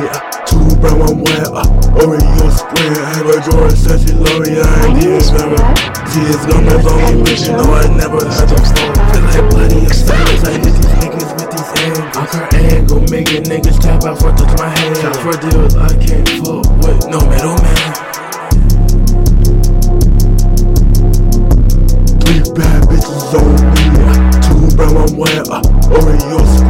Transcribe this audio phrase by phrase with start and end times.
[0.00, 0.16] yeah.
[0.46, 1.64] Two brown, one white, uh,
[2.00, 2.96] Oreo spread.
[2.96, 5.60] I have a Jordan, says she love I ain't even never.
[6.12, 8.92] She is gone, that's all me wish, you know I never had to stop.
[9.12, 12.16] Feel like bloody and stones, I hit these niggas with these angles.
[12.16, 14.96] Off her angle, making niggas tap out for touch my hand.
[14.96, 17.76] Shot for deals, I can't fuck with no middleman.
[22.20, 23.84] Three bad bitches on me,
[24.44, 25.62] two brown, one white, uh,
[25.96, 26.61] Oreo spread.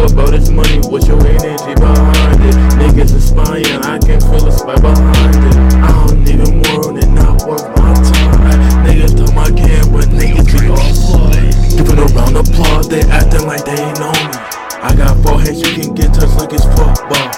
[0.00, 2.56] Talk about is money, what's your energy behind it?
[2.80, 5.56] Niggas aspiring, I can feel the spike behind it.
[5.76, 8.40] I don't even want it, not worth my time.
[8.88, 11.52] Niggas tell my can, but niggas be all fly.
[11.76, 14.40] Giving a round of applause, they acting like they ain't know me.
[14.80, 17.28] I got four heads, you can get touched like it's football.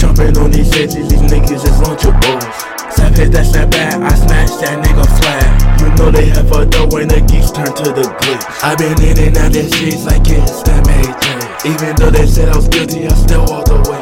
[0.00, 2.48] Jumping on these edges, these niggas is lunchables.
[2.88, 5.44] Snap hit that snap back, I smash that nigga flat.
[5.84, 8.44] You know they have a dough when the geeks turn to the glitch.
[8.64, 12.48] i been in and out the streets like it's that made Even though they said
[12.48, 13.98] I was guilty, I still walked away.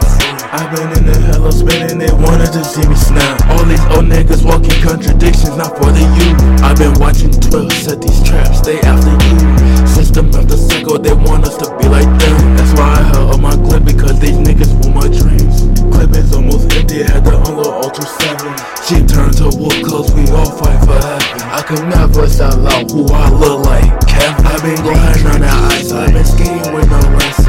[0.53, 3.41] I've been in the hell of spinning, they wanted to see me snap.
[3.49, 6.37] All these old niggas walking contradictions, not for the youth.
[6.61, 9.41] I've been watching 12 set these traps, they after you.
[9.89, 12.37] System after cycle, they want us to be like them.
[12.61, 15.65] That's why I held up my clip because these niggas want my dreams.
[15.97, 18.53] Clip is almost empty, had to unload Ultra 7.
[18.85, 21.41] She turned to wolf cause we all fight for heaven.
[21.49, 23.89] I could never sell out who I look like.
[24.05, 27.46] Kevin, i been grinding on that ice, I've been skating with no rest.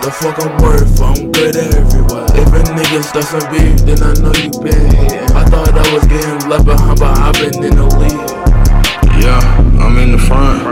[0.00, 2.24] The fuck I'm worth, I'm good everywhere.
[2.32, 5.36] If a nigga stuffing beef, then I know you been hitting.
[5.36, 8.30] I thought I was getting left behind, but I've been in the lead.
[9.20, 9.40] Yeah,
[9.76, 10.64] I'm in the front.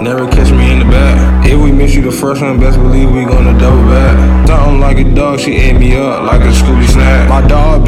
[0.00, 1.44] Never catch me in the back.
[1.50, 4.46] If we miss you the first one, best believe we gonna double back.
[4.46, 7.28] Something like a dog, she ate me up like a Scooby snack.
[7.28, 7.85] My dog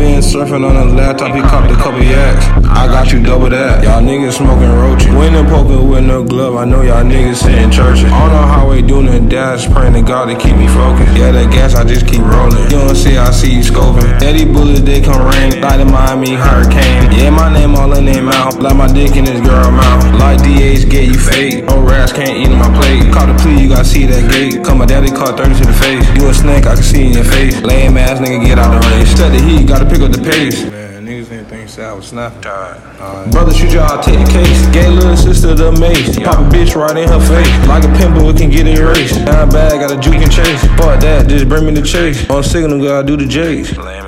[0.52, 2.46] on a laptop, he copped a couple yaks.
[2.68, 3.84] I got you double that.
[3.84, 5.06] Y'all niggas smoking roaches.
[5.08, 8.02] The poker with no glove, I know y'all niggas sitting church.
[8.02, 11.14] On the highway doing a dash, praying to God to keep me focused.
[11.16, 12.64] Yeah, that gas, I just keep rolling.
[12.72, 14.08] You don't see, I see you scoping.
[14.22, 15.60] Eddie bullets, they come rain.
[15.60, 17.12] Like the Miami hurricane.
[17.12, 18.56] Yeah, my name all in their mouth.
[18.58, 20.06] Like my dick in this girl mouth.
[20.18, 21.66] Like DH, get you fake.
[21.66, 23.12] No rats can't eat on my plate.
[23.12, 24.64] Caught the plea, you gotta see that gate.
[24.64, 26.06] Cause my daddy caught 30 to the face.
[26.16, 27.60] You a snake, I can see in your face.
[27.62, 29.10] Lame ass nigga, get out the race.
[29.18, 30.37] Set the heat, gotta pick up the pace.
[30.38, 32.40] Man, niggas didn't think I was snapping.
[33.32, 34.66] Brother, shoot y'all, take the case.
[34.68, 36.16] Gay little sister the mace.
[36.16, 37.68] Pop a bitch right in her face.
[37.68, 39.24] Like a pimple, it can get erased.
[39.26, 40.60] Down bad, got a juke and chase.
[40.78, 42.28] Fuck that, just bring me the chase.
[42.30, 43.76] On signal, gotta do the jakes.
[43.76, 44.06] Lame